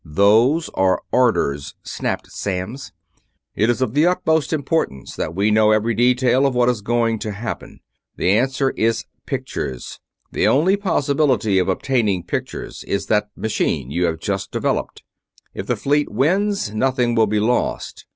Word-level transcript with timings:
"Those 0.03 0.67
are 0.69 0.99
orders!" 1.11 1.75
snapped 1.83 2.29
Samms. 2.31 2.91
"It 3.53 3.69
is 3.69 3.83
of 3.83 3.93
the 3.93 4.07
utmost 4.07 4.51
importance 4.51 5.15
that 5.15 5.35
we 5.35 5.51
know 5.51 5.69
every 5.69 5.93
detail 5.93 6.47
of 6.47 6.55
what 6.55 6.69
is 6.69 6.81
going 6.81 7.19
to 7.19 7.31
happen. 7.31 7.81
The 8.15 8.31
answer 8.31 8.71
is 8.71 9.05
pictures. 9.27 9.99
The 10.31 10.47
only 10.47 10.75
possibility 10.75 11.59
of 11.59 11.69
obtaining 11.69 12.23
pictures 12.23 12.83
is 12.87 13.05
that 13.07 13.29
machine 13.35 13.91
you 13.91 14.05
have 14.05 14.17
just 14.17 14.49
developed. 14.49 15.03
If 15.53 15.67
the 15.67 15.75
fleet 15.75 16.09
wins, 16.09 16.73
nothing 16.73 17.13
will 17.13 17.27
be 17.27 17.39
lost. 17.39 18.07